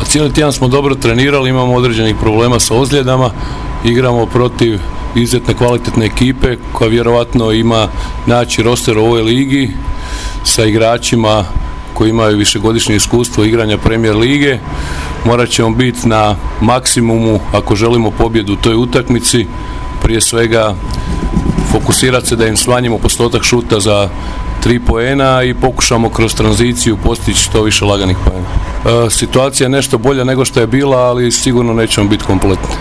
[0.00, 3.30] Pa cijeli tjedan smo dobro trenirali, imamo određenih problema sa ozljedama,
[3.84, 4.78] igramo protiv
[5.14, 7.88] izuzetne kvalitetne ekipe koja vjerojatno ima
[8.26, 9.70] naći roster u ovoj ligi
[10.44, 11.44] sa igračima
[11.94, 14.58] koji imaju višegodišnje iskustvo igranja premijer lige.
[15.24, 19.46] Morat ćemo biti na maksimumu ako želimo pobjedu u toj utakmici.
[20.02, 20.74] Prije svega
[21.72, 24.08] fokusirati se da im smanjimo postotak šuta za
[24.60, 28.46] tri poena i pokušamo kroz tranziciju postići što više laganih poena.
[29.06, 32.74] E, situacija je nešto bolja nego što je bila, ali sigurno nećemo biti kompletni.